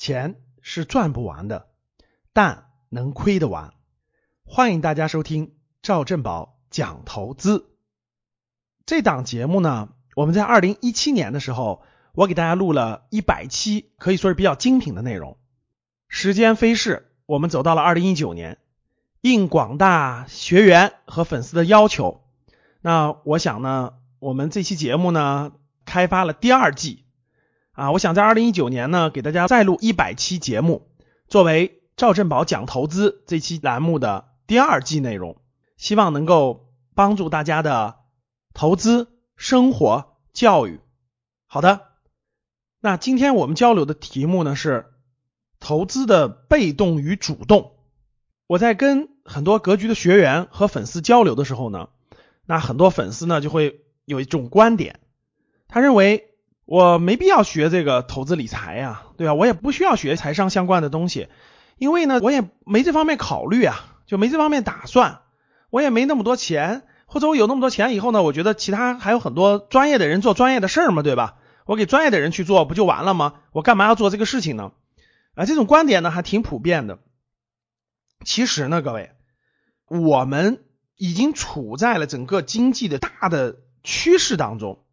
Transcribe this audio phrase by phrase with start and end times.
[0.00, 1.68] 钱是赚不完的，
[2.32, 3.74] 但能亏得完。
[4.46, 7.68] 欢迎大家收听赵正宝讲投资。
[8.86, 11.82] 这档节目呢，我们在二零一七年的时候，
[12.14, 15.36] 我给大家录了一百期，可以说是比较精品的内容。
[16.08, 18.56] 时间飞逝，我们走到了二零一九年，
[19.20, 22.22] 应广大学员和粉丝的要求，
[22.80, 25.52] 那我想呢，我们这期节目呢，
[25.84, 27.04] 开发了第二季。
[27.80, 30.90] 啊，我想在二零一九年呢，给大家再录一百期节目，
[31.28, 35.40] 作为赵振宝讲投资这期栏目的第二季内容，
[35.78, 38.00] 希望能够帮助大家的
[38.52, 40.80] 投资、生活、教育。
[41.46, 41.86] 好的，
[42.80, 44.84] 那今天我们交流的题目呢是
[45.58, 47.72] 投资的被动与主动。
[48.46, 51.88] 我在跟很多格局的学员和粉丝交流的时候呢，
[52.44, 55.00] 那很多粉丝呢就会有一种观点，
[55.66, 56.26] 他认为。
[56.70, 59.34] 我没必要学这个投资理财呀，对吧？
[59.34, 61.26] 我也不需要学财商相关的东西，
[61.78, 65.22] 因为呢，我也没这方面考虑啊，就没这方面打算。
[65.70, 71.38] 我也没那么多钱，或者我有那么多钱以后呢，我觉得其他还有很多专业的人做专业的事儿嘛，对吧？
[71.66, 73.40] 我给专业的人去做不就完了吗？
[73.50, 74.70] 我干嘛要做这个事情呢？
[75.34, 77.00] 啊，这种观点呢还挺普遍的。
[78.24, 79.10] 其实呢，各位，
[79.88, 80.62] 我们
[80.94, 84.84] 已经处在了整个经济的大的趋势当中。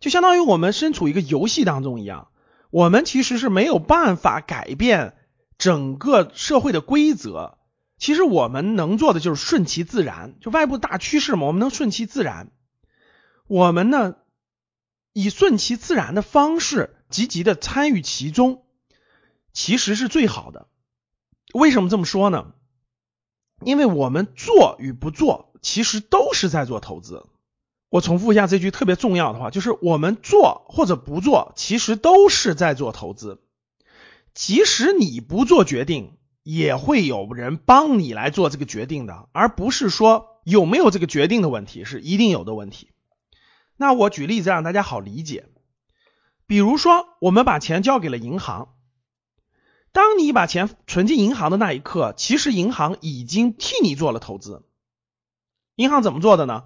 [0.00, 2.28] 就相当于我们身处一个游戏当中一样，
[2.70, 5.16] 我们其实是没有办法改变
[5.58, 7.58] 整个社会的规则。
[7.98, 12.52] 其实我们能做的就是顺其自然，就外部大趋势嘛，我们能顺其自然。
[13.48, 14.16] 我们呢，
[15.12, 18.62] 以顺其自然的方式积极的参与其中，
[19.52, 20.68] 其实是最好的。
[21.54, 22.52] 为什么这么说呢？
[23.64, 27.26] 因为我们做与不做，其实都是在做投资。
[27.90, 33.40] 我重复一下这句特别重要的话，就是我们做或者不做，其实都是在做投资。
[34.34, 42.90] 即使你不做决定，也会有人帮你来做这个决定的，而不是说有没有这个决定的问题，是一定有的问题。
[43.76, 45.46] 那我举例子让大家好理解，
[46.46, 48.74] 比如说我们把钱交给了银行，
[49.92, 54.62] 当你把钱存进银行的那一刻，其实银行已经替你做了投资。
[55.76, 56.64] 银行怎么做的呢？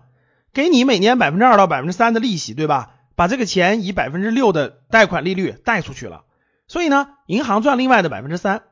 [0.52, 2.94] 给你每年百分之二到百分之三的利息，对吧？
[3.14, 6.24] 把这个钱以百分之六的贷款利率贷出去了，
[6.66, 8.64] 所以呢，银行赚另外的百分之三。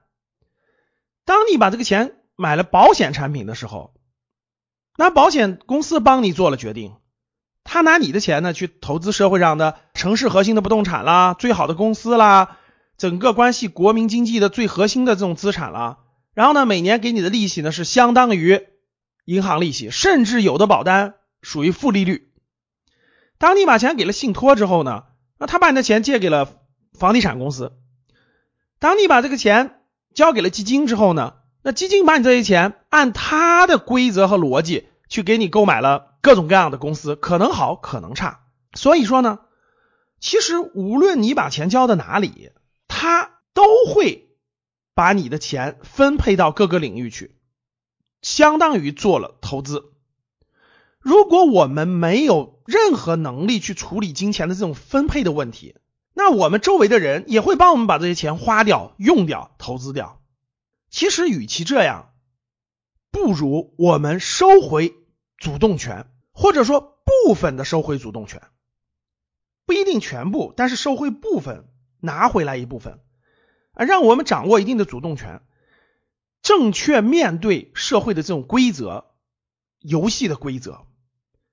[1.24, 3.94] 当你把这个钱买了保险产品的时候，
[4.96, 6.96] 那保险公司帮你做了决定，
[7.64, 12.56] 他拿你的钱呢去投资社会上的城市核心的不动产啦，最好的公司啦，
[12.96, 15.98] 整个关系国民经济的最核心的这种资产啦，
[16.34, 18.66] 然后呢，每年给你的利息呢是相当于
[19.26, 21.14] 银行利息，甚至有的保单。
[21.42, 22.32] 属于负利率。
[23.38, 25.04] 当你把钱给了信托之后呢，
[25.38, 26.60] 那他把你的钱借给了
[26.92, 27.72] 房地产公司。
[28.78, 29.82] 当你把这个钱
[30.14, 38.44] 交给了基金之后呢，那基金把你这些钱按他的规则和逻辑去给你购买了各种各样的公司，可能好，可能差。
[38.74, 39.40] 所以说呢，
[40.20, 42.52] 其实无论你把钱交到哪里，
[42.88, 44.28] 他都会
[44.94, 47.36] 把你的钱分配到各个领域去，
[48.20, 49.89] 相当于做了投资。
[51.00, 55.76] 如果我们没有任何能力去处理金钱的这种分配的问题，
[56.12, 60.20] 那我们周围的人也会帮我们把这些钱花掉、用掉、投资掉。
[60.90, 62.12] 其实，与其这样，
[63.10, 64.94] 不如我们收回
[65.38, 68.42] 主动权，或者说部分的收回主动权，
[69.64, 71.68] 不一定全部，但是收回部分，
[72.00, 73.00] 拿回来一部分，
[73.72, 75.40] 啊，让我们掌握一定的主动权，
[76.42, 79.06] 正确面对社会的这种规则、
[79.78, 80.86] 游戏的规则。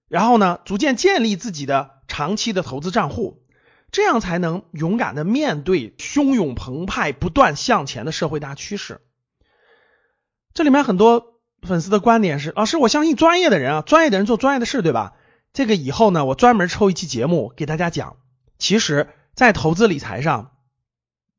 [0.08, 3.44] 然后呢，逐渐建立自己的长期的投资账户，
[3.92, 9.02] 这样才能勇敢的面对汹涌澎湃、不断向前的社会大趋势。
[10.54, 15.14] 这里面很多粉丝的观点是：老师，我相信专业的人啊，专业的人做专业的事，对吧？
[15.54, 18.18] 这个以后呢，我专门抽一期节目给大家讲。
[18.58, 20.52] 其实，在投资理财上，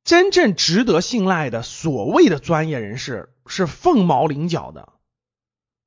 [0.05, 4.93] 真正值得信赖的所谓的专业人士是凤毛麟角的，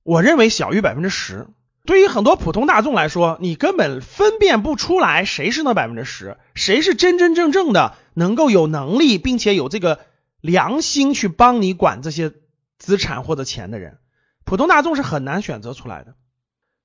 [0.04, 1.48] 我认为小于百分之十。
[1.84, 10.00] 对于很多普通大众来说，你根本分辨不出来谁是那百分之十，谁是真真正正的能够有能力并且有这个
[10.42, 12.32] 良心去帮你管这些
[12.78, 13.98] 资产或者钱的人，
[14.44, 16.16] 普通大众是很难选择出来的。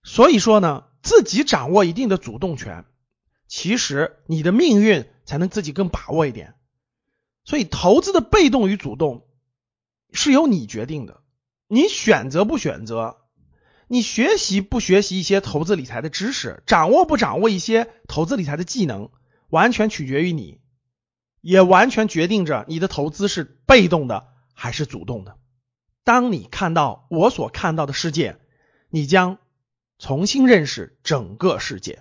[0.03, 2.87] 所以说呢，自己掌握一定的主动权，
[3.47, 6.55] 其实你的命运才能自己更把握一点。
[7.45, 9.27] 所以投资的被动与主动
[10.11, 11.21] 是由你决定的，
[11.69, 13.19] 你选择不选择。
[13.89, 19.11] 你学习不学习一些投资理财的知识，掌握不掌握一些投资理财的技能，
[19.49, 20.59] 完全取决于你。
[21.41, 25.37] 也完全决定着你的投资是被动的还是主动的。
[26.03, 28.39] 当你看到我所看到的世界，
[28.91, 29.39] 你将
[29.99, 32.01] 重新认识整个世界。